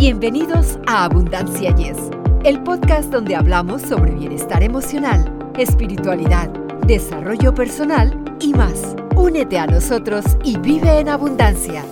[0.00, 1.98] Bienvenidos a Abundancia Yes,
[2.44, 6.48] el podcast donde hablamos sobre bienestar emocional, espiritualidad,
[6.86, 8.96] desarrollo personal y más.
[9.14, 11.84] Únete a nosotros y vive en abundancia.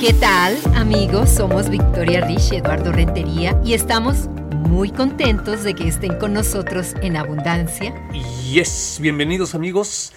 [0.00, 1.30] ¿Qué tal, amigos?
[1.30, 4.26] Somos Victoria Rich y Eduardo Rentería y estamos
[4.68, 7.94] muy contentos de que estén con nosotros en Abundancia.
[8.50, 10.12] Yes, bienvenidos amigos.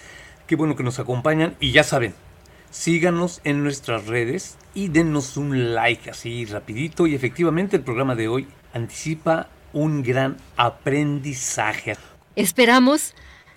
[0.48, 2.16] Qué bueno que nos acompañan y ya saben,
[2.78, 8.28] síganos en nuestras redes y denos un like así rapidito y efectivamente el programa de
[8.28, 11.98] hoy anticipa un gran aprendizaje.
[12.36, 13.16] Esperamos,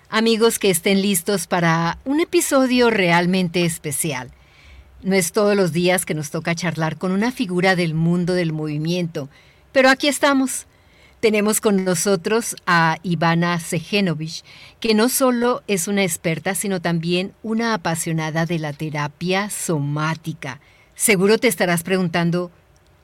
[0.09, 4.31] amigos, que estén listos para un episodio realmente especial.
[5.03, 8.53] No es todos los días que nos toca charlar con una figura del mundo del
[8.53, 9.29] movimiento,
[9.71, 10.65] pero aquí estamos.
[11.21, 14.43] Tenemos con nosotros a Ivana Sejenovich,
[14.79, 20.59] que no solo es una experta, sino también una apasionada de la terapia somática.
[20.95, 22.49] Seguro te estarás preguntando,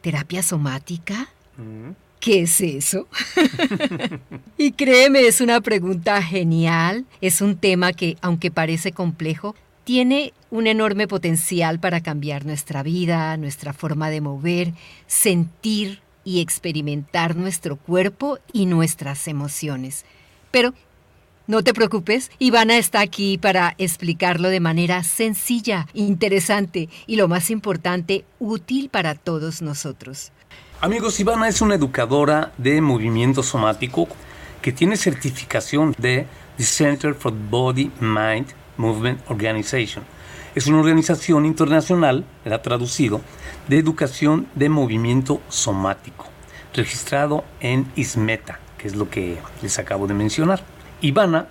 [0.01, 1.29] ¿terapia somática?
[1.57, 1.91] Mm.
[2.19, 3.07] ¿Qué es eso?
[4.57, 7.05] y créeme, es una pregunta genial.
[7.21, 9.53] Es un tema que, aunque parece complejo,
[9.83, 14.73] tiene un enorme potencial para cambiar nuestra vida, nuestra forma de mover,
[15.05, 20.03] sentir, y experimentar nuestro cuerpo y nuestras emociones.
[20.51, 20.73] Pero
[21.47, 27.49] no te preocupes, Ivana está aquí para explicarlo de manera sencilla, interesante y lo más
[27.49, 30.33] importante, útil para todos nosotros.
[30.81, 34.09] Amigos, Ivana es una educadora de movimiento somático
[34.61, 40.03] que tiene certificación de The Center for Body Mind Movement Organization.
[40.57, 43.21] Es una organización internacional, era traducido,
[43.67, 46.25] de educación de movimiento somático,
[46.73, 50.63] registrado en ISMETA, que es lo que les acabo de mencionar.
[50.99, 51.47] Ivana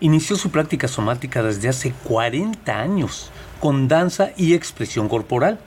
[0.00, 5.58] inició su práctica somática desde hace 40 años con danza y expresión corporal.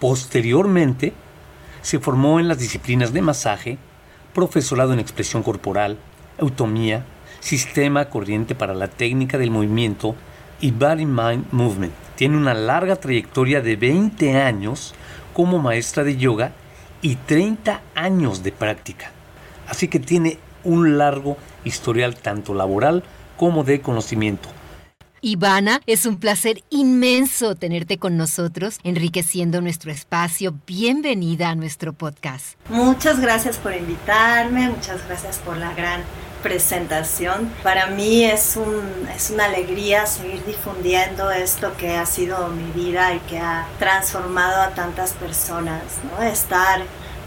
[0.00, 1.12] Posteriormente,
[1.82, 3.78] se formó en las disciplinas de masaje,
[4.34, 5.98] profesorado en expresión corporal,
[6.36, 7.04] eutomía,
[7.38, 10.16] sistema corriente para la técnica del movimiento
[10.60, 12.09] y Body Mind Movement.
[12.20, 14.92] Tiene una larga trayectoria de 20 años
[15.32, 16.52] como maestra de yoga
[17.00, 19.10] y 30 años de práctica.
[19.66, 23.04] Así que tiene un largo historial tanto laboral
[23.38, 24.50] como de conocimiento.
[25.22, 30.54] Ivana, es un placer inmenso tenerte con nosotros, enriqueciendo nuestro espacio.
[30.66, 32.58] Bienvenida a nuestro podcast.
[32.68, 36.02] Muchas gracias por invitarme, muchas gracias por la gran
[36.42, 37.52] presentación.
[37.62, 43.14] Para mí es, un, es una alegría seguir difundiendo esto que ha sido mi vida
[43.14, 46.22] y que ha transformado a tantas personas, ¿no?
[46.22, 46.82] Estar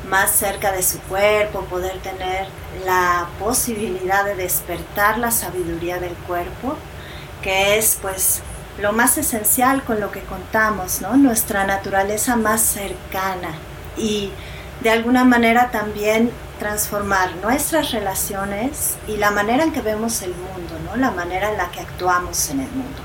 [0.09, 2.47] más cerca de su cuerpo, poder tener
[2.85, 6.75] la posibilidad de despertar la sabiduría del cuerpo,
[7.41, 8.41] que es pues
[8.79, 11.16] lo más esencial con lo que contamos, ¿no?
[11.16, 13.53] Nuestra naturaleza más cercana
[13.97, 14.31] y
[14.81, 16.31] de alguna manera también
[16.63, 20.96] transformar nuestras relaciones y la manera en que vemos el mundo, ¿no?
[20.96, 23.00] la manera en la que actuamos en el mundo.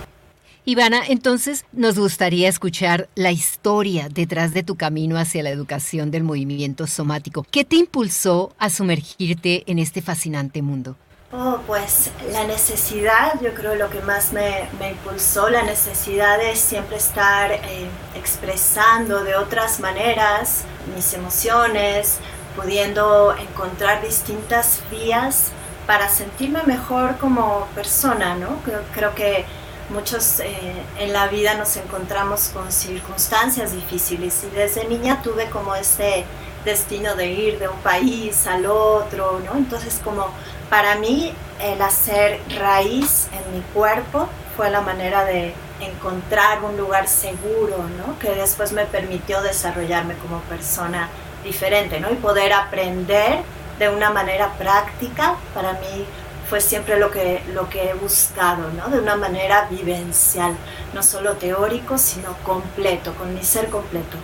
[0.65, 6.23] Ivana, entonces nos gustaría escuchar la historia detrás de tu camino hacia la educación del
[6.23, 7.45] movimiento somático.
[7.51, 10.95] ¿Qué te impulsó a sumergirte en este fascinante mundo?
[11.33, 16.55] Oh, pues la necesidad, yo creo lo que más me, me impulsó, la necesidad de
[16.55, 20.65] siempre estar eh, expresando de otras maneras
[20.95, 22.19] mis emociones,
[22.57, 25.53] pudiendo encontrar distintas vías
[25.87, 28.61] para sentirme mejor como persona, ¿no?
[28.93, 29.47] Creo, que
[29.89, 35.75] muchos eh, en la vida nos encontramos con circunstancias difíciles y desde niña tuve como
[35.75, 36.27] este
[36.65, 39.57] destino de ir de un país al otro, ¿no?
[39.57, 40.27] Entonces como
[40.69, 47.09] para mí el hacer raíz en mi cuerpo fue la manera de encontrar un lugar
[47.09, 48.19] seguro, ¿no?
[48.19, 51.09] Que después me permitió desarrollarme como persona
[51.45, 52.11] diferente, ¿no?
[52.11, 53.41] Y poder aprender
[53.79, 56.05] de una manera práctica, para mí
[56.49, 58.89] fue siempre lo que, lo que he buscado, ¿no?
[58.89, 60.57] De una manera vivencial,
[60.95, 64.17] no solo teórico, sino completo, con mi ser completo.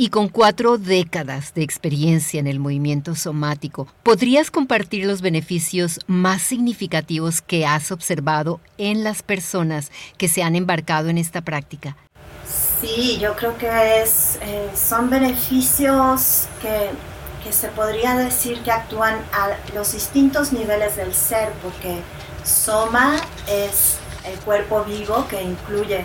[0.00, 6.40] Y con cuatro décadas de experiencia en el movimiento somático, ¿podrías compartir los beneficios más
[6.40, 11.96] significativos que has observado en las personas que se han embarcado en esta práctica?
[12.80, 16.90] Sí, yo creo que es, eh, son beneficios que,
[17.42, 22.00] que, se podría decir que actúan a los distintos niveles del ser, porque
[22.44, 23.16] soma
[23.48, 26.04] es el cuerpo vivo que incluye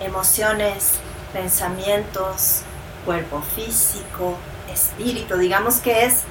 [0.00, 0.92] emociones,
[1.34, 2.62] pensamientos,
[3.04, 4.36] cuerpo físico,
[4.72, 6.22] espíritu, digamos que es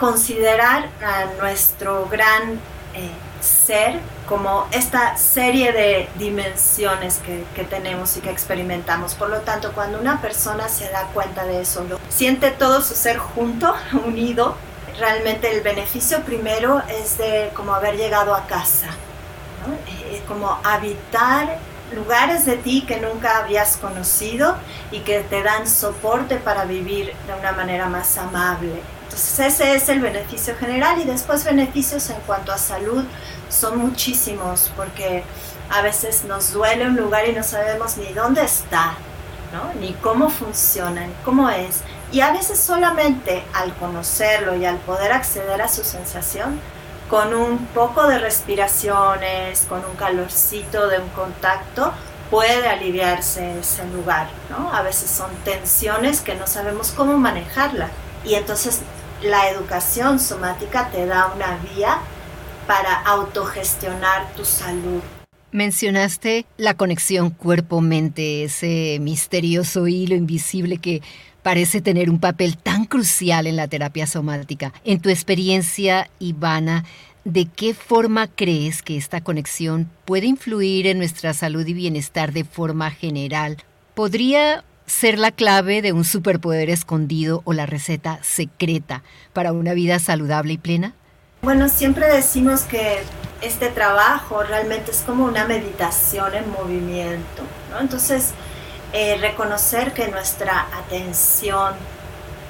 [0.00, 2.54] considerar a nuestro gran
[2.94, 9.14] eh, ser como esta serie de dimensiones que, que, tenemos y que experimentamos.
[9.14, 12.94] Por lo tanto, cuando una persona se da cuenta de eso, lo, siente todo su
[12.94, 13.74] ser junto,
[14.06, 14.56] unido,
[14.98, 18.88] realmente el beneficio primero es de como haber llegado a casa,
[19.66, 19.74] ¿no?
[19.74, 21.58] Eh, como habitar
[21.94, 24.56] lugares de ti que nunca habías conocido
[24.90, 28.82] y que te dan soporte para vivir de una manera más amable.
[29.14, 33.04] Entonces ese es el beneficio general y después beneficios en cuanto a salud
[33.48, 35.22] son muchísimos porque
[35.70, 38.94] a veces nos duele un lugar y no sabemos ni dónde está,
[39.52, 39.72] ¿no?
[39.80, 41.82] ni cómo funciona, ni cómo es.
[42.10, 46.60] Y a veces solamente al conocerlo y al poder acceder a su sensación,
[47.08, 51.92] con un poco de respiraciones, con un calorcito de un contacto,
[52.32, 54.74] puede aliviarse ese lugar, ¿no?
[54.74, 57.90] A veces son tensiones que no sabemos cómo manejarla.
[58.24, 58.80] Y entonces
[59.24, 61.98] la educación somática te da una vía
[62.66, 65.00] para autogestionar tu salud.
[65.50, 71.00] Mencionaste la conexión cuerpo-mente, ese misterioso hilo invisible que
[71.42, 74.72] parece tener un papel tan crucial en la terapia somática.
[74.84, 76.84] En tu experiencia, Ivana,
[77.24, 82.44] ¿de qué forma crees que esta conexión puede influir en nuestra salud y bienestar de
[82.44, 83.58] forma general?
[83.94, 89.02] ¿Podría ser la clave de un superpoder escondido o la receta secreta
[89.32, 90.94] para una vida saludable y plena?
[91.42, 93.02] Bueno, siempre decimos que
[93.42, 97.80] este trabajo realmente es como una meditación en movimiento, ¿no?
[97.80, 98.30] Entonces,
[98.92, 101.74] eh, reconocer que nuestra atención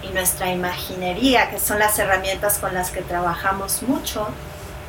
[0.03, 4.29] y nuestra imaginería, que son las herramientas con las que trabajamos mucho,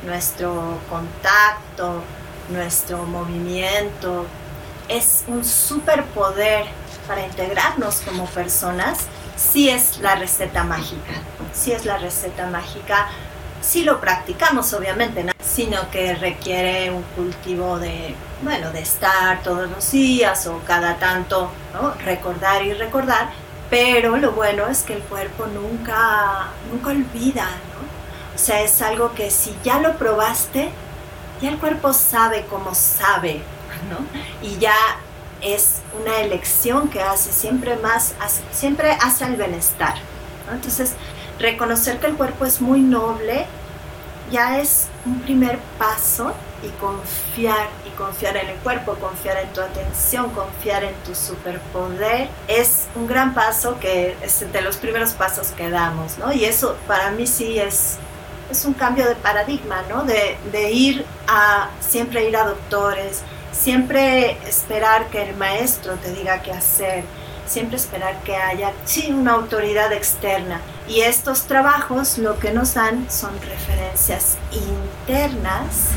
[0.04, 2.02] nuestro contacto,
[2.50, 4.26] nuestro movimiento,
[4.88, 6.66] es un superpoder
[7.06, 9.06] para integrarnos como personas,
[9.36, 11.12] sí es la receta mágica,
[11.52, 13.08] sí es la receta mágica.
[13.62, 19.90] Si lo practicamos obviamente, sino que requiere un cultivo de, bueno, de estar todos los
[19.90, 21.50] días o cada tanto,
[22.04, 23.30] recordar y recordar,
[23.70, 28.34] pero lo bueno es que el cuerpo nunca, nunca olvida, ¿no?
[28.34, 30.70] O sea, es algo que si ya lo probaste,
[31.40, 33.42] ya el cuerpo sabe cómo sabe,
[33.90, 34.46] ¿no?
[34.46, 34.76] Y ya
[35.40, 38.14] es una elección que hace siempre más,
[38.52, 39.94] siempre hace el bienestar.
[40.50, 40.94] Entonces,
[41.38, 43.46] reconocer que el cuerpo es muy noble
[44.30, 46.32] ya es un primer paso
[46.62, 52.28] y confiar y confiar en el cuerpo, confiar en tu atención, confiar en tu superpoder
[52.48, 56.32] es un gran paso que es de los primeros pasos que damos, ¿no?
[56.32, 57.98] Y eso para mí sí es,
[58.50, 60.04] es un cambio de paradigma, ¿no?
[60.04, 63.22] De, de ir a siempre ir a doctores,
[63.66, 67.02] siempre esperar que el maestro te diga qué hacer,
[67.48, 70.60] siempre esperar que haya sí, una autoridad externa.
[70.88, 75.90] Y estos trabajos lo que nos dan son referencias internas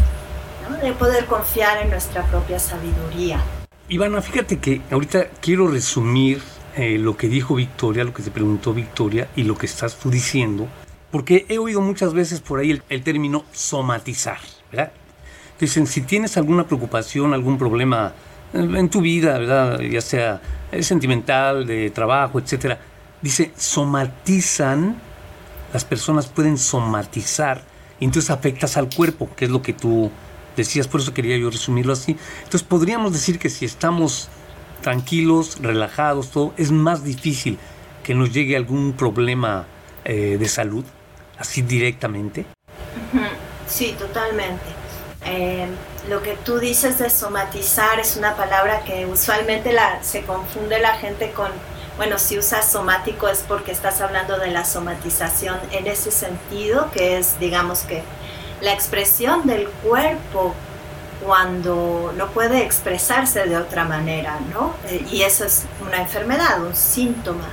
[0.82, 3.40] de poder confiar en nuestra propia sabiduría.
[3.88, 6.42] Ivana, fíjate que ahorita quiero resumir
[6.76, 10.10] eh, lo que dijo Victoria, lo que te preguntó Victoria y lo que estás tú
[10.10, 10.68] diciendo,
[11.12, 14.40] porque he oído muchas veces por ahí el, el término somatizar,
[14.72, 14.92] ¿verdad?
[15.60, 18.14] Dicen, si tienes alguna preocupación, algún problema
[18.54, 19.80] en tu vida, ¿verdad?
[19.82, 20.42] ya sea
[20.72, 22.80] eh, sentimental, de trabajo, etcétera.
[23.22, 24.96] Dice, somatizan,
[25.74, 27.62] las personas pueden somatizar,
[28.00, 30.10] y entonces afectas al cuerpo, que es lo que tú
[30.56, 32.16] decías, por eso quería yo resumirlo así.
[32.38, 34.30] Entonces podríamos decir que si estamos
[34.82, 37.58] tranquilos, relajados, todo, es más difícil
[38.04, 39.68] que nos llegue algún problema
[40.06, 40.86] eh, de salud,
[41.38, 42.46] así directamente.
[43.68, 44.79] Sí, totalmente.
[45.30, 45.68] Eh,
[46.10, 50.96] lo que tú dices de somatizar es una palabra que usualmente la, se confunde la
[50.96, 51.52] gente con,
[51.98, 57.18] bueno, si usas somático es porque estás hablando de la somatización en ese sentido, que
[57.18, 58.02] es, digamos que,
[58.62, 60.54] la expresión del cuerpo
[61.24, 64.74] cuando no puede expresarse de otra manera, ¿no?
[64.88, 67.50] Eh, y eso es una enfermedad, un síntoma.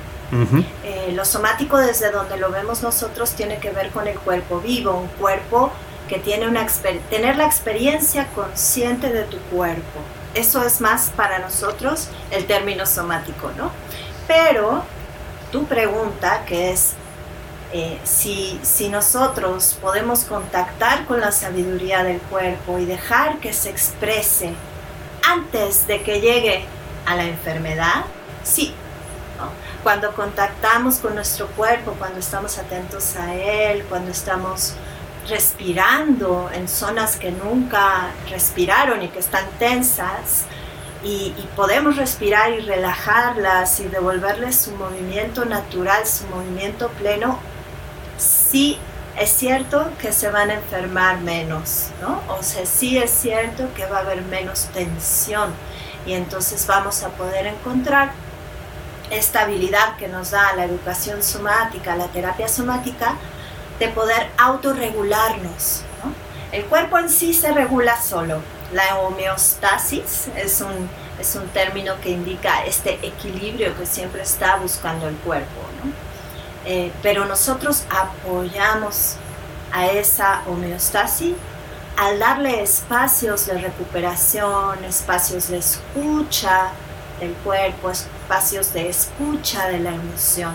[0.82, 4.90] Eh, lo somático desde donde lo vemos nosotros tiene que ver con el cuerpo vivo,
[4.92, 5.70] un cuerpo
[6.08, 6.66] que tiene una
[7.10, 10.00] tener la experiencia consciente de tu cuerpo.
[10.34, 13.70] Eso es más para nosotros el término somático, ¿no?
[14.26, 14.84] Pero
[15.50, 16.92] tu pregunta, que es
[17.72, 23.70] eh, si, si nosotros podemos contactar con la sabiduría del cuerpo y dejar que se
[23.70, 24.52] exprese
[25.26, 26.64] antes de que llegue
[27.06, 28.04] a la enfermedad,
[28.44, 28.74] sí.
[29.82, 34.74] Cuando contactamos con nuestro cuerpo, cuando estamos atentos a él, cuando estamos
[35.28, 40.46] respirando en zonas que nunca respiraron y que están tensas,
[41.02, 47.38] y, podemos respirar y relajarlas y devolverles su movimiento natural, su movimiento pleno,
[48.18, 48.78] sí
[49.16, 52.20] es cierto que se van a enfermar menos, ¿no?
[52.36, 55.50] O sea, sí es cierto que va a haber menos tensión
[56.06, 58.10] y entonces vamos a poder encontrar
[59.10, 63.14] esta habilidad que nos da la educación somática, la terapia somática,
[63.78, 65.82] de poder autorregularnos.
[66.02, 66.12] ¿no?
[66.52, 68.40] El cuerpo en sí se regula solo.
[68.72, 75.08] La homeostasis es un, es un término que indica este equilibrio que siempre está buscando
[75.08, 75.60] el cuerpo.
[76.64, 79.14] Eh, pero nosotros apoyamos
[79.72, 81.34] a esa homeostasis
[81.96, 86.70] al darle espacios de recuperación, espacios de escucha
[87.20, 90.54] del cuerpo, espacios de escucha de la emoción.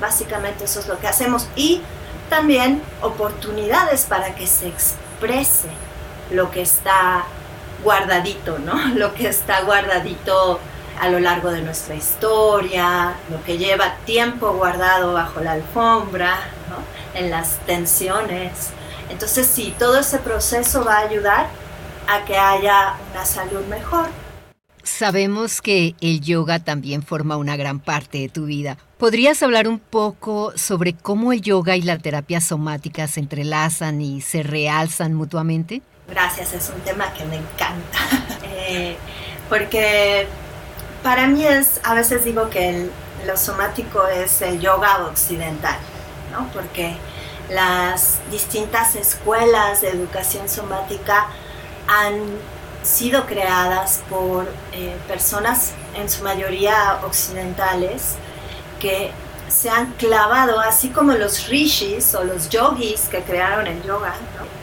[0.00, 1.80] Básicamente eso es lo que hacemos y
[2.28, 5.68] también oportunidades para que se exprese
[6.30, 7.24] lo que está
[7.82, 8.74] guardadito, ¿no?
[8.94, 10.58] Lo que está guardadito
[11.00, 16.38] a lo largo de nuestra historia, lo que lleva tiempo guardado bajo la alfombra,
[17.14, 18.70] en las tensiones.
[19.10, 21.48] Entonces sí, todo ese proceso va a ayudar
[22.08, 24.08] a que haya una salud mejor.
[24.82, 28.76] Sabemos que el yoga también forma una gran parte de tu vida.
[29.04, 34.22] ¿Podrías hablar un poco sobre cómo el yoga y la terapia somática se entrelazan y
[34.22, 35.82] se realzan mutuamente?
[36.08, 37.98] Gracias, es un tema que me encanta.
[38.66, 38.96] Eh,
[39.50, 40.26] porque
[41.02, 42.88] para mí es, a veces digo que
[43.26, 45.76] lo somático es el yoga occidental,
[46.32, 46.48] ¿no?
[46.54, 46.96] Porque
[47.50, 51.26] las distintas escuelas de educación somática
[51.88, 52.14] han
[52.82, 58.16] sido creadas por eh, personas en su mayoría occidentales
[58.80, 59.10] que
[59.48, 64.14] se han clavado, así como los rishis o los yogis que crearon el yoga,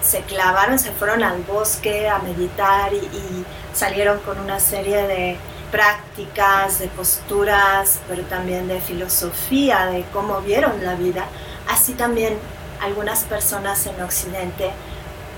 [0.01, 5.37] se clavaron, se fueron al bosque a meditar y salieron con una serie de
[5.71, 11.25] prácticas, de posturas, pero también de filosofía, de cómo vieron la vida.
[11.69, 12.37] Así también
[12.81, 14.71] algunas personas en Occidente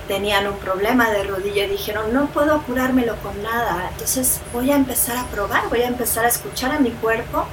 [0.08, 4.76] tenían un problema de rodilla y dijeron, no puedo curármelo con nada, entonces voy a
[4.76, 7.46] empezar a probar, voy a empezar a escuchar a mi cuerpo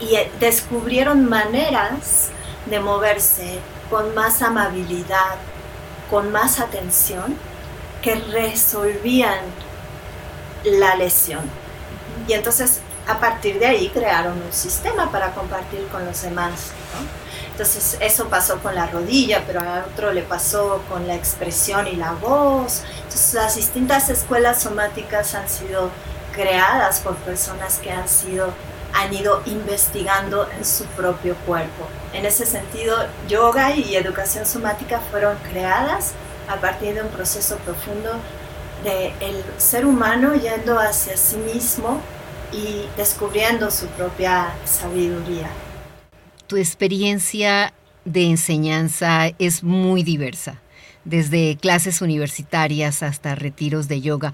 [0.00, 2.28] y eh, descubrieron maneras
[2.66, 3.58] de moverse
[3.90, 5.36] con más amabilidad,
[6.10, 7.36] con más atención,
[8.02, 9.40] que resolvían
[10.64, 11.42] la lesión.
[12.28, 16.72] Y entonces a partir de ahí crearon un sistema para compartir con los demás.
[17.52, 21.96] Entonces eso pasó con la rodilla, pero a otro le pasó con la expresión y
[21.96, 22.82] la voz.
[22.96, 25.90] Entonces las distintas escuelas somáticas han sido
[26.32, 28.52] creadas por personas que han sido
[28.96, 31.86] han ido investigando en su propio cuerpo.
[32.12, 32.96] En ese sentido,
[33.28, 36.14] yoga y educación somática fueron creadas
[36.48, 38.10] a partir de un proceso profundo
[38.84, 42.00] de el ser humano yendo hacia sí mismo
[42.52, 45.48] y descubriendo su propia sabiduría.
[46.46, 47.74] Tu experiencia
[48.04, 50.62] de enseñanza es muy diversa,
[51.04, 54.32] desde clases universitarias hasta retiros de yoga.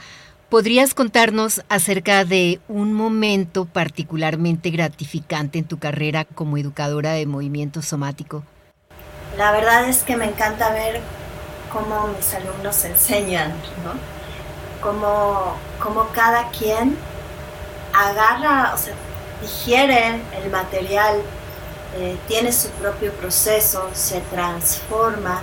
[0.52, 7.80] ¿Podrías contarnos acerca de un momento particularmente gratificante en tu carrera como educadora de movimiento
[7.80, 8.42] somático?
[9.38, 11.00] La verdad es que me encanta ver
[11.73, 13.49] cómo mis alumnos enseñan,
[13.82, 13.94] ¿no?
[14.82, 16.99] Cómo, cómo cada quien
[17.94, 18.92] agarra, o sea,
[19.40, 21.23] digiere el material,
[21.97, 25.40] eh, tiene su propio proceso, se transforma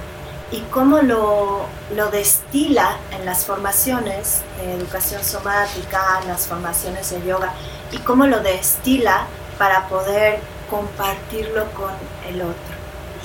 [0.51, 1.67] y cómo lo,
[2.11, 7.53] destila en las formaciones de educación somática, en las formaciones de yoga,
[7.91, 9.27] y cómo lo destila
[9.57, 10.39] para poder
[10.69, 11.91] compartirlo con
[12.27, 12.75] el otro.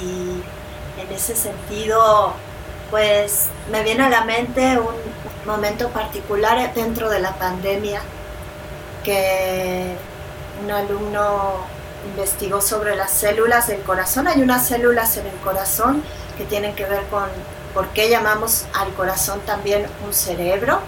[0.03, 0.43] Y
[1.01, 2.35] en ese sentido,
[2.91, 4.95] pues me viene a la mente un
[5.47, 8.01] momento particular dentro de la pandemia
[9.03, 9.97] que
[10.63, 11.75] un alumno
[12.07, 14.29] investigó sobre las células del corazón.
[14.29, 16.03] Hay unas células en el corazón
[16.37, 17.25] que tienen que ver con
[17.73, 20.81] por qué llamamos al corazón también un cerebro,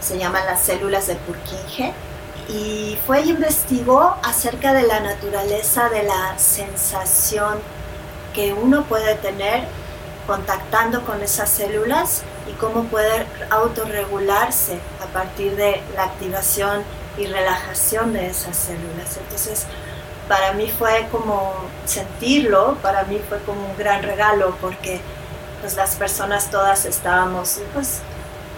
[0.00, 1.92] se llaman las células de Purkinje,
[2.48, 7.58] y fue y investigó acerca de la naturaleza de la sensación
[8.34, 9.64] que uno puede tener
[10.26, 16.82] contactando con esas células y cómo puede autorregularse a partir de la activación
[17.16, 19.16] y relajación de esas células.
[19.16, 19.66] Entonces,
[20.28, 21.54] para mí fue como
[21.84, 25.00] sentirlo, para mí fue como un gran regalo porque
[25.60, 28.00] pues las personas todas estábamos, pues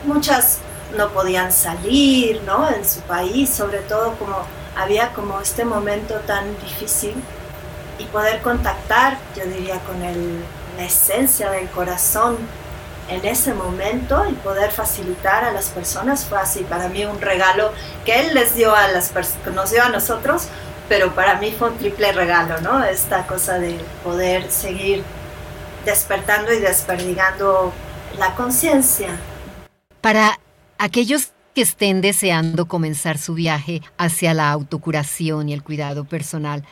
[0.04, 0.58] muchas
[0.96, 2.68] no podían salir, ¿no?
[2.70, 4.36] En su país, sobre todo como
[4.76, 7.14] había como este momento tan difícil
[7.98, 10.42] y poder contactar, yo diría, con el,
[10.76, 12.38] la esencia del corazón
[13.08, 17.72] en ese momento y poder facilitar a las personas fue así para mí un regalo
[18.04, 20.44] que él les dio a las personas, nos dio a nosotros,
[20.88, 22.82] pero para mí fue un triple regalo, ¿no?
[22.82, 25.02] Esta cosa de poder seguir
[25.84, 27.72] despertando y desperdigando
[28.18, 29.08] la conciencia.
[30.00, 30.38] Para
[30.78, 36.64] aquellos que estén deseando comenzar su viaje hacia la autocuración y el cuidado personal,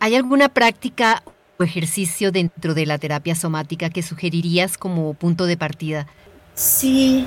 [0.00, 1.22] ¿hay alguna práctica
[1.58, 6.06] o ejercicio dentro de la terapia somática que sugerirías como punto de partida?
[6.54, 7.26] Sí,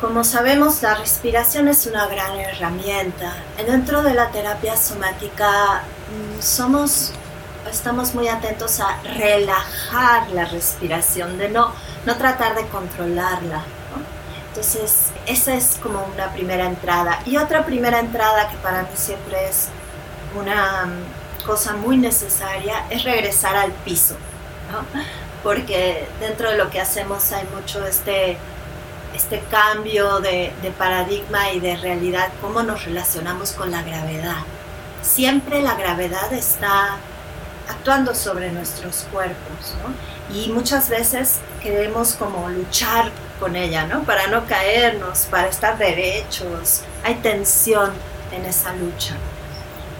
[0.00, 3.34] como sabemos, la respiración es una gran herramienta.
[3.56, 7.12] Dentro de la terapia somática mm, somos,
[7.70, 11.72] estamos muy atentos a relajar la respiración, de no,
[12.06, 13.64] no tratar de controlarla.
[14.48, 17.20] Entonces, esa es como una primera entrada.
[17.26, 19.68] Y otra primera entrada que para mí siempre es
[20.38, 24.16] una mm, cosa muy necesaria es regresar al piso.
[25.42, 28.36] Porque dentro de lo que hacemos hay mucho este
[29.14, 34.42] este cambio de, paradigma y de realidad, cómo nos relacionamos con la gravedad.
[35.02, 36.96] Siempre la gravedad está
[37.68, 40.34] actuando sobre nuestros cuerpos, ¿no?
[40.34, 43.10] Y muchas veces queremos como luchar
[43.40, 44.02] con ella, ¿no?
[44.02, 46.82] Para no caernos, para estar derechos.
[47.04, 47.92] Hay tensión
[48.32, 49.14] en esa lucha.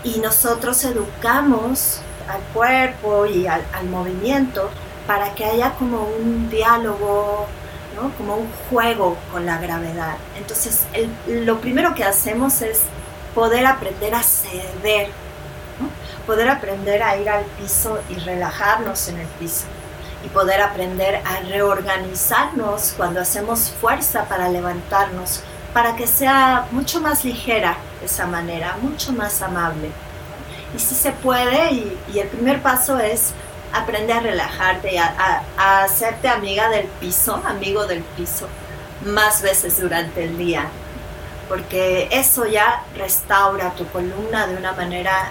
[0.04, 4.70] Y nosotros educamos al cuerpo y al, al movimiento
[5.06, 7.46] para que haya como un diálogo
[8.16, 10.16] como un juego con la gravedad.
[10.36, 10.86] Entonces,
[11.26, 12.82] lo primero que hacemos es
[13.34, 15.10] poder aprender a ceder,
[16.26, 19.64] poder aprender a ir al piso y relajarnos en el piso
[20.24, 27.24] y poder aprender a reorganizarnos cuando hacemos fuerza para levantarnos, para que sea mucho más
[27.24, 29.90] ligera esa manera, mucho más amable.
[30.76, 33.32] Y si se puede, y el primer paso es
[33.72, 38.48] aprende a relajarte, a, a, hacerte amiga del piso, amigo del piso,
[39.04, 40.66] más veces durante el día,
[41.48, 45.30] porque eso ya restaura tu columna de una manera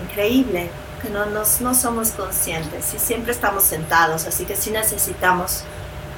[0.00, 0.70] increíble,
[1.02, 5.64] que no, nos, no somos conscientes y siempre estamos sentados, así que sí necesitamos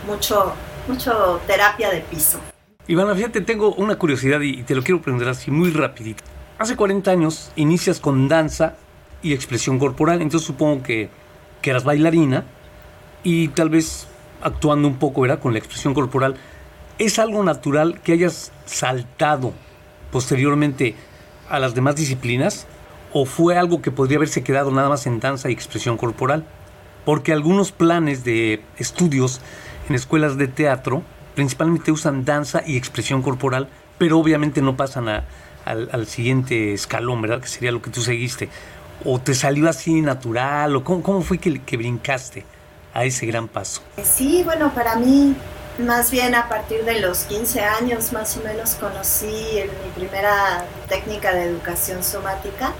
[0.06, 0.54] mucho,
[0.86, 2.38] mucho terapia de piso.
[2.86, 6.24] Ivana, fíjate, tengo una curiosidad y te lo quiero aprender así muy rapidito.
[6.58, 8.74] Hace 40 años inicias con danza
[9.22, 11.10] y expresión corporal, entonces supongo que
[11.62, 12.44] que eras bailarina
[13.22, 14.06] y tal vez
[14.42, 16.36] actuando un poco era con la expresión corporal,
[16.98, 19.52] ¿es algo natural que hayas saltado
[20.10, 20.94] posteriormente
[21.48, 22.66] a las demás disciplinas?
[23.12, 26.44] ¿O fue algo que podría haberse quedado nada más en danza y expresión corporal?
[27.04, 29.40] Porque algunos planes de estudios
[29.88, 31.02] en escuelas de teatro
[31.34, 35.24] principalmente usan danza y expresión corporal, pero obviamente no pasan al,
[35.64, 37.40] al, siguiente escalón, ¿verdad?
[37.40, 38.48] Que sería lo que tú seguiste
[39.04, 40.76] o te salió así natural?
[40.76, 42.44] ¿O cómo, fue que, que brincaste
[42.94, 43.82] a ese gran paso?
[44.02, 45.34] Sí, bueno, para mí
[45.78, 51.32] más bien a partir de los 15 años más o menos conocí mi primera técnica
[51.32, 52.72] de educación somática,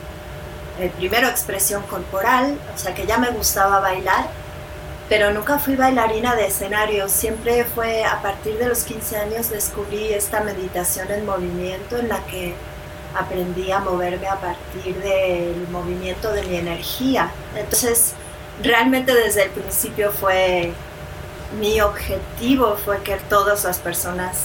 [0.81, 4.26] el primero expresión corporal, o sea que ya me gustaba bailar,
[5.09, 10.12] pero nunca fui bailarina de escenario, siempre fue a partir de los 15 años descubrí
[10.12, 12.54] esta meditación en movimiento en la que
[13.14, 17.31] aprendí a moverme a partir del movimiento de mi energía.
[17.57, 18.14] Entonces,
[18.62, 20.73] realmente desde el principio fue
[21.59, 24.44] mi objetivo fue que todas las personas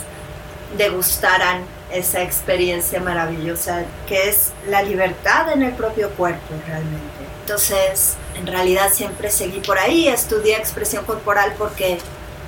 [0.78, 7.04] degustaran esa experiencia maravillosa que es la libertad en el propio cuerpo realmente.
[7.41, 11.99] Entonces, en realidad siempre seguí por ahí, estudié expresión corporal porque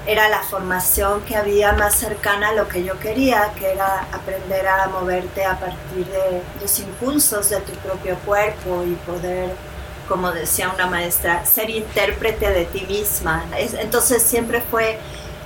[0.07, 4.67] era la formación que había más cercana a lo que yo quería, que era aprender
[4.67, 9.51] a moverte a partir de los impulsos de tu propio cuerpo y poder,
[10.07, 13.45] como decía una maestra, ser intérprete de ti misma.
[13.79, 14.99] Entonces siempre fue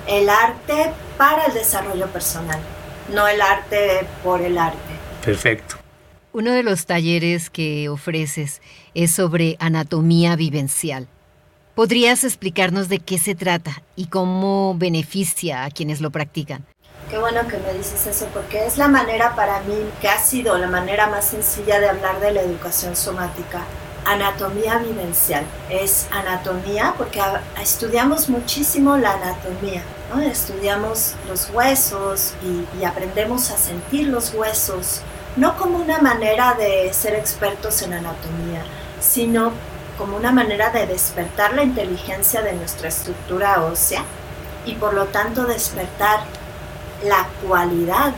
[0.07, 2.59] el arte para el desarrollo personal,
[3.13, 4.77] no el arte por el arte.
[5.23, 5.75] Perfecto.
[6.33, 8.61] Uno de los talleres que ofreces
[8.93, 11.07] es sobre anatomía vivencial.
[11.75, 16.65] ¿Podrías explicarnos de qué se trata y cómo beneficia a quienes lo practican?
[17.09, 20.57] Qué bueno que me dices eso, porque es la manera para mí que ha sido
[20.57, 23.63] la manera más sencilla de hablar de la educación somática.
[24.05, 25.43] Anatomía vivencial.
[25.69, 27.21] Es anatomía porque
[27.61, 29.81] estudiamos muchísimo la anatomía,
[30.13, 30.21] ¿no?
[30.21, 35.01] estudiamos los huesos y, y aprendemos a sentir los huesos,
[35.35, 38.63] no como una manera de ser expertos en anatomía,
[38.99, 39.51] sino
[39.99, 44.01] como una manera de despertar la inteligencia de nuestra estructura ósea
[44.65, 46.21] y por lo tanto despertar
[47.03, 48.13] la cualidad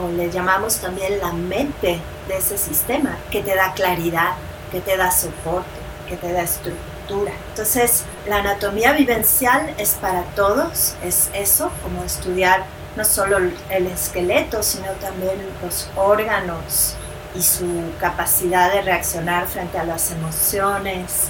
[0.00, 4.34] o le llamamos también la mente de ese sistema que te da claridad,
[4.70, 5.68] que te da soporte,
[6.08, 7.32] que te da estructura.
[7.50, 12.64] Entonces, la anatomía vivencial es para todos, es eso, como estudiar
[12.96, 16.96] no solo el esqueleto, sino también los órganos,
[17.34, 21.28] y su capacidad de reaccionar frente a las emociones,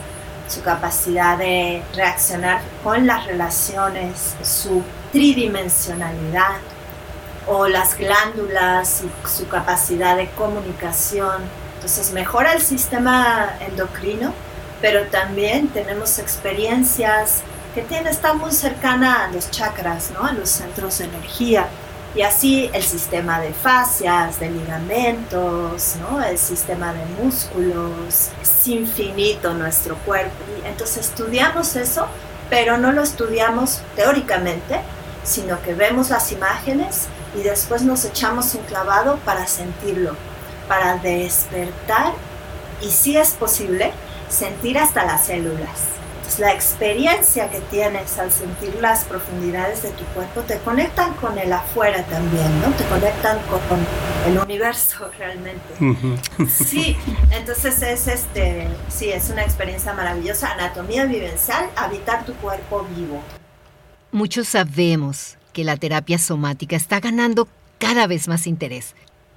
[0.49, 6.57] su capacidad de reaccionar con las relaciones, su tridimensionalidad
[7.47, 11.43] o las glándulas y su capacidad de comunicación.
[11.77, 14.33] Entonces mejora el sistema endocrino,
[14.81, 17.43] pero también tenemos experiencias
[17.75, 20.25] que tiene, está muy cercana a los chakras, ¿no?
[20.25, 21.67] a los centros de energía.
[22.15, 26.23] Y así el sistema de fascias, de ligamentos, ¿no?
[26.23, 30.37] el sistema de músculos, es infinito nuestro cuerpo.
[30.63, 32.07] Y entonces estudiamos eso,
[32.51, 34.81] pero no lo estudiamos teóricamente,
[35.25, 40.15] sino que vemos las imágenes y después nos echamos un clavado para sentirlo,
[40.69, 42.13] para despertar
[42.81, 43.93] y si es posible,
[44.29, 45.94] sentir hasta las células
[46.39, 51.53] la experiencia que tienes al sentir las profundidades de tu cuerpo te conectan con el
[51.53, 52.71] afuera también, ¿no?
[52.73, 53.79] Te conectan con,
[54.27, 55.65] el universo realmente.
[56.49, 56.97] Sí,
[57.31, 63.23] entonces es este, sí, es una experiencia maravillosa, anatomía vivencial, habitar tu cuerpo vivo.
[64.11, 68.95] Muchos sabemos que la terapia somática está ganando cada vez más interés.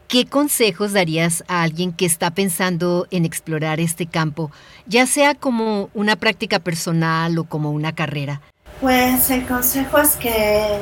[0.07, 4.51] ¿Qué consejos darías a alguien que está pensando en explorar este campo,
[4.85, 8.39] ya sea como una práctica personal o como una carrera?
[8.79, 10.79] Pues el consejo es que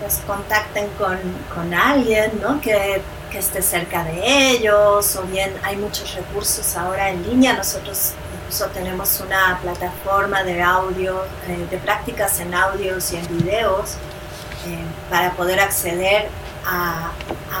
[0.00, 2.60] pues, contacten con, alguien ¿no?
[2.60, 3.00] que,
[3.32, 7.54] esté cerca de ellos, o bien hay muchos recursos ahora en línea.
[7.54, 13.94] Nosotros incluso tenemos una plataforma de audio, eh, de prácticas en audios y en videos
[14.66, 16.28] eh, para poder acceder
[16.66, 17.10] a,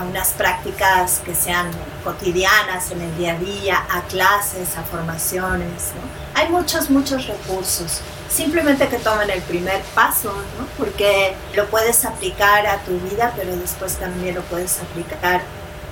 [0.08, 1.70] unas prácticas que sean
[2.02, 5.92] cotidianas en el día a día, a clases, a formaciones.
[6.34, 8.00] Hay muchos, muchos recursos.
[8.28, 10.34] Simplemente que tomen el primer paso,
[10.78, 15.42] porque lo puedes aplicar a tu vida, pero después también lo puedes aplicar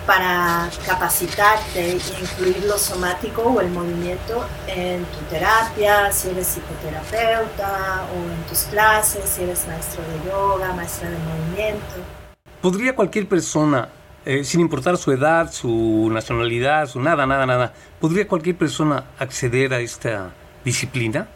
[0.07, 8.07] para capacitarte e incluir lo somático o el movimiento en tu terapia, si eres psicoterapeuta
[8.13, 12.20] o en tus clases, si eres maestro de yoga, maestra de movimiento.
[12.61, 13.89] ¿Podría cualquier persona,
[14.27, 19.73] eh, sin importar su edad, su nacionalidad, su nada, nada, nada, ¿podría cualquier persona acceder
[19.73, 20.31] a esta
[20.63, 21.27] disciplina?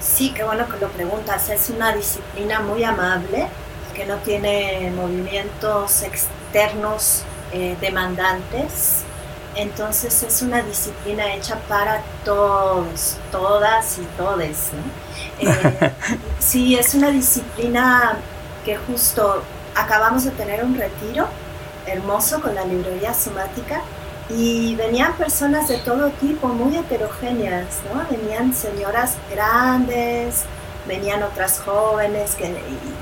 [0.00, 1.48] Sí, qué bueno que lo preguntas.
[1.48, 3.46] Es una disciplina muy amable,
[3.94, 9.04] que no tiene movimientos externos eh, demandantes.
[9.54, 14.70] Entonces es una disciplina hecha para todos, todas y todes.
[15.40, 15.90] Eh,
[16.38, 18.16] sí, es una disciplina
[18.64, 19.42] que justo
[19.74, 21.26] acabamos de tener un retiro
[21.86, 23.82] hermoso con la librería somática
[24.28, 28.06] y venían personas de todo tipo, muy heterogéneas, ¿no?
[28.10, 30.44] Venían señoras grandes,
[30.86, 32.54] venían otras jóvenes que,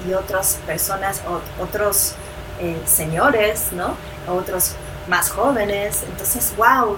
[0.06, 1.22] y, otras personas,
[1.60, 2.14] otros
[2.60, 3.94] eh, señores, ¿no?
[4.26, 4.74] Otros
[5.08, 6.02] más jóvenes.
[6.08, 6.96] Entonces, wow,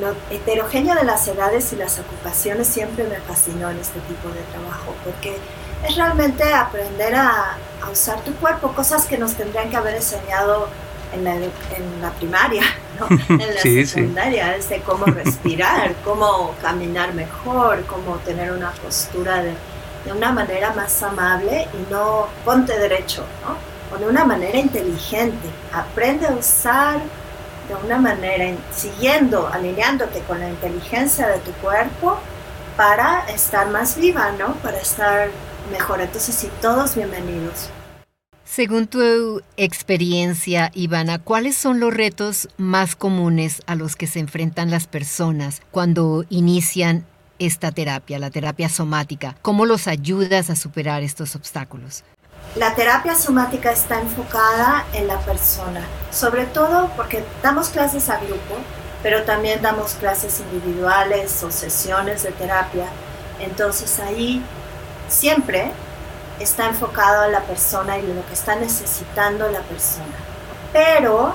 [0.00, 4.40] lo heterogéneo de las edades y las ocupaciones siempre me fascinó en este tipo de
[4.52, 5.38] trabajo, porque
[5.84, 7.58] es realmente aprender a,
[7.90, 10.66] usar tu cuerpo, cosas que nos tendrían que haber enseñado
[11.12, 12.64] en la, en la primaria,
[12.98, 13.06] ¿no?
[13.28, 19.52] en la secundaria, es de cómo respirar, cómo caminar mejor, cómo tener una postura de,
[20.04, 23.76] de una manera más amable y no ponte derecho, ¿no?
[23.94, 25.48] o de una manera inteligente.
[25.72, 27.00] Aprende a usar
[27.68, 32.18] de una manera, siguiendo, alineándote con la inteligencia de tu cuerpo
[32.76, 34.54] para estar más viva, ¿no?
[34.56, 35.30] Para estar
[35.70, 36.00] mejor.
[36.00, 37.70] Entonces, sí, todos bienvenidos.
[38.44, 44.70] Según tu experiencia, Ivana, ¿cuáles son los retos más comunes a los que se enfrentan
[44.70, 47.04] las personas cuando inician
[47.40, 49.36] esta terapia, la terapia somática?
[49.42, 52.04] ¿Cómo los ayudas a superar estos obstáculos?
[52.54, 58.56] La terapia somática está enfocada en la persona, sobre todo porque damos clases a grupo,
[59.02, 62.86] pero también damos clases individuales o sesiones de terapia.
[63.40, 64.42] Entonces ahí
[65.08, 65.70] siempre
[66.40, 70.04] está enfocado a la persona y lo que está necesitando la persona.
[70.72, 71.34] Pero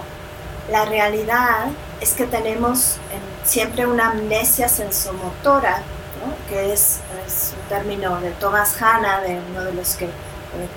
[0.70, 1.68] la realidad
[2.00, 2.98] es que tenemos
[3.44, 5.82] siempre una amnesia sensomotora,
[6.50, 7.00] que es,
[7.54, 10.10] un término de Thomas Hanna, de uno de los que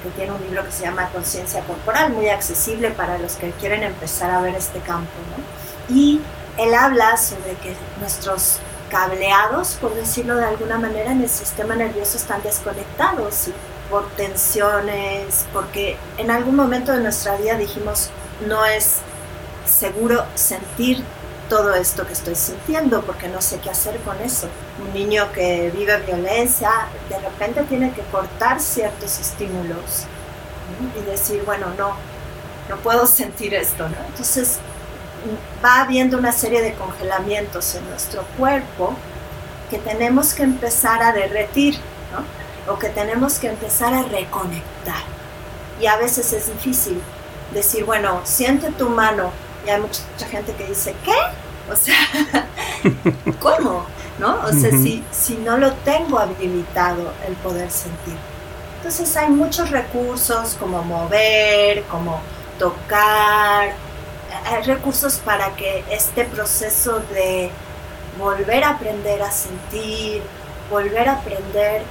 [0.02, 3.82] que tiene un libro que se llama Conciencia Corporal, muy accesible para los que quieren
[3.82, 5.10] empezar a ver este campo.
[5.88, 6.20] Y
[6.56, 8.60] él habla sobre que nuestros
[8.94, 13.48] cableados, por decirlo de alguna manera, en el sistema nervioso están desconectados
[13.90, 18.10] por tensiones, porque en algún momento de nuestra vida dijimos,
[18.46, 18.98] no es
[19.66, 21.02] seguro sentir
[21.48, 24.46] todo esto que estoy sintiendo porque no sé qué hacer con eso.
[24.80, 26.70] Un niño que vive violencia
[27.08, 30.06] de repente tiene que cortar ciertos estímulos
[30.96, 31.96] y decir, bueno, no,
[32.68, 33.88] no puedo sentir esto.
[33.88, 33.96] ¿no?
[34.06, 34.60] Entonces
[35.64, 38.94] va habiendo una serie de congelamientos en nuestro cuerpo
[39.70, 41.76] que tenemos que empezar a derretir,
[42.12, 42.72] ¿no?
[42.72, 45.02] O que tenemos que empezar a reconectar.
[45.80, 47.00] Y a veces es difícil
[47.52, 49.30] decir, bueno, siente tu mano.
[49.66, 51.16] Y hay mucha gente que dice, ¿qué?
[51.72, 51.96] O sea,
[53.40, 53.86] ¿cómo?
[54.18, 54.40] ¿No?
[54.44, 58.16] O sea, si, si no lo tengo habilitado el poder sentir.
[58.76, 62.20] Entonces hay muchos recursos como mover, como
[62.58, 63.72] tocar,
[64.44, 67.50] hay recursos para que este proceso de
[68.18, 70.22] volver a aprender a sentir,
[70.70, 71.82] volver a aprender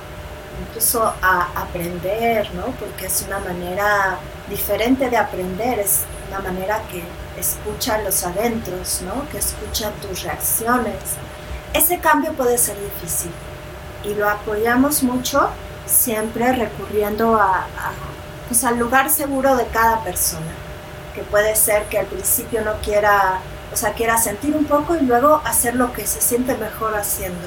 [0.68, 2.66] incluso a aprender, ¿no?
[2.80, 4.18] Porque es una manera
[4.50, 7.04] diferente de aprender, es una manera que
[7.40, 9.28] escucha los adentros, ¿no?
[9.30, 10.96] Que escucha tus reacciones.
[11.74, 13.32] Ese cambio puede ser difícil
[14.04, 15.50] y lo apoyamos mucho
[15.86, 17.66] siempre recurriendo a,
[18.48, 20.52] pues, al lugar seguro de cada persona,
[21.14, 23.40] que puede ser que al principio no quiera,
[23.72, 27.40] o sea, quiera sentir un poco y luego hacer lo que se siente mejor haciendo,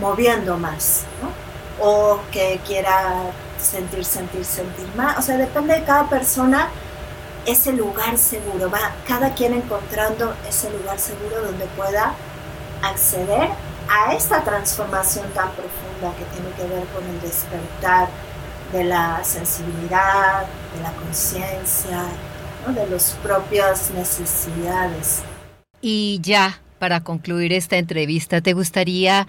[0.00, 1.30] moviendo más, ¿no?
[1.84, 3.14] O que quiera
[3.60, 6.68] sentir, sentir, sentir más, o sea, depende de cada persona
[7.46, 12.14] ese lugar seguro, va cada quien encontrando ese lugar seguro donde pueda
[12.82, 13.48] acceder
[13.88, 18.08] a esta transformación tan profunda que tiene que ver con el despertar
[18.72, 22.04] de la sensibilidad, de la conciencia,
[22.68, 25.22] de las propias necesidades.
[25.80, 29.26] Y ya, para concluir esta entrevista, ¿te gustaría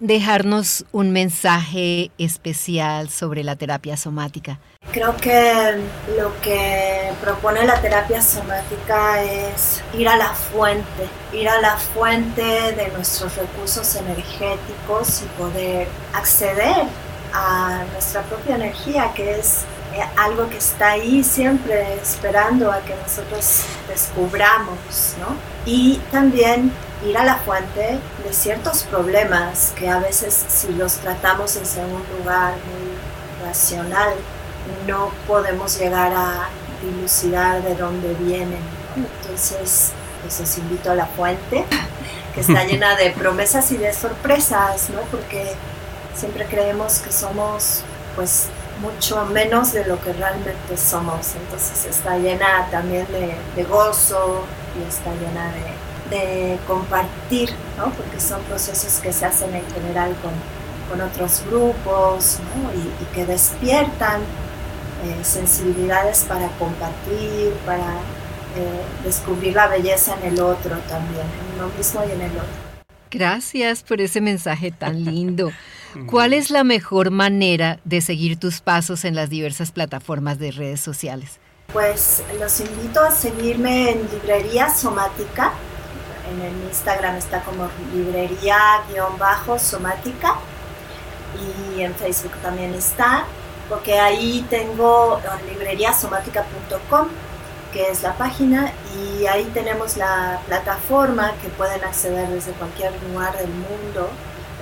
[0.00, 4.58] dejarnos un mensaje especial sobre la terapia somática?
[4.92, 5.80] Creo que
[6.18, 12.42] lo que propone la terapia somática es ir a la fuente, ir a la fuente
[12.42, 16.84] de nuestros recursos energéticos y poder acceder
[17.32, 19.64] a nuestra propia energía, que es
[20.16, 25.36] algo que está ahí siempre esperando a que nosotros descubramos, ¿no?
[25.64, 26.72] Y también
[27.06, 32.02] ir a la fuente de ciertos problemas que a veces si los tratamos desde un
[32.18, 34.14] lugar muy racional,
[34.86, 36.48] no podemos llegar a
[36.82, 38.60] dilucidar de dónde vienen.
[38.96, 41.64] Entonces, pues os invito a la fuente,
[42.34, 45.00] que está llena de promesas y de sorpresas, ¿no?
[45.10, 45.54] Porque
[46.14, 47.82] siempre creemos que somos,
[48.16, 48.46] pues,
[48.84, 51.34] mucho menos de lo que realmente somos.
[51.34, 54.44] Entonces está llena también de, gozo
[54.78, 55.50] y está llena
[56.10, 57.90] de, compartir, ¿no?
[57.90, 60.32] porque son procesos que se hacen en general con,
[61.00, 62.38] otros grupos
[62.76, 67.94] y, que despiertan eh, sensibilidades para compartir, para
[68.56, 72.64] eh, descubrir la belleza en el otro también, en uno mismo y en el otro.
[73.10, 75.50] Gracias por ese mensaje tan lindo.
[76.06, 80.80] ¿Cuál es la mejor manera de seguir tus pasos en las diversas plataformas de redes
[80.80, 81.38] sociales?
[81.72, 85.52] Pues los invito a seguirme en Librería Somática.
[86.30, 90.36] En el Instagram está como librería-somática
[91.76, 93.24] y en Facebook también está,
[93.68, 97.08] porque ahí tengo libreriasomática.com,
[97.72, 103.36] que es la página, y ahí tenemos la plataforma que pueden acceder desde cualquier lugar
[103.36, 104.08] del mundo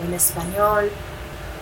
[0.05, 0.91] en español,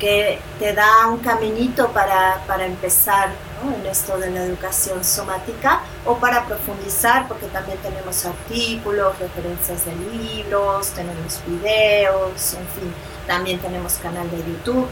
[0.00, 3.28] que te da un caminito para, para empezar
[3.62, 9.94] en esto de la educación somática o para profundizar, porque también tenemos artículos, referencias de
[9.94, 12.94] libros, tenemos videos, en fin,
[13.26, 14.88] también tenemos canal de YouTube.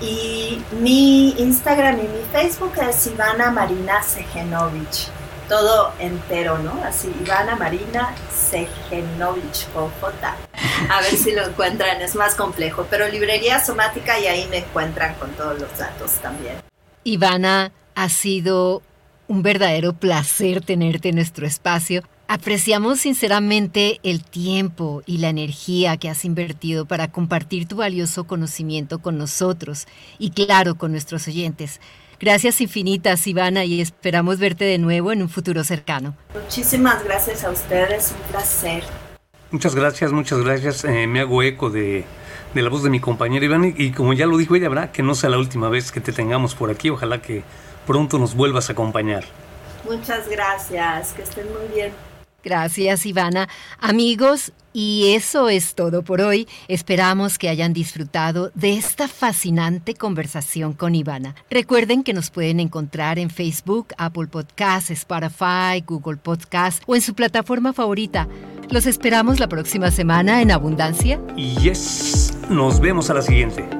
[0.00, 5.08] Y mi Instagram y mi Facebook es Ivana Marina Sejenovich,
[5.50, 6.80] todo entero, ¿no?
[6.84, 10.36] Así, Ivana Marina Sejenovich con.
[10.88, 15.16] A ver si lo encuentran, es más complejo, pero librería somática y ahí me encuentran
[15.16, 16.54] con todos los datos también.
[17.02, 18.82] Ivana, ha sido
[19.26, 22.04] un verdadero placer tenerte en nuestro espacio.
[22.28, 29.00] Apreciamos sinceramente el tiempo y la energía que has invertido para compartir tu valioso conocimiento
[29.00, 29.88] con nosotros
[30.20, 31.80] y claro con nuestros oyentes.
[32.20, 36.14] Gracias infinitas, Ivana, y esperamos verte de nuevo en un futuro cercano.
[36.34, 38.84] Muchísimas gracias a ustedes, un placer.
[39.50, 40.84] Muchas gracias, muchas gracias.
[40.84, 42.04] Eh, me hago eco de,
[42.54, 45.14] la voz de mi compañera Ivana y, como ya lo dijo ella, habrá que no
[45.14, 46.90] sea la última vez que te tengamos por aquí.
[46.90, 47.42] Ojalá que
[47.86, 49.24] pronto nos vuelvas a acompañar.
[49.88, 51.92] Muchas gracias, que estén muy bien.
[52.42, 53.48] Gracias, Ivana.
[53.78, 56.46] Amigos, y eso es todo por hoy.
[56.68, 61.34] Esperamos que hayan disfrutado de esta fascinante conversación con Ivana.
[61.50, 67.14] Recuerden que nos pueden encontrar en Facebook, Apple Podcasts, Spotify, Google Podcasts o en su
[67.14, 68.28] plataforma favorita.
[68.70, 71.20] Los esperamos la próxima semana en Abundancia.
[71.36, 73.79] Yes, nos vemos a la siguiente.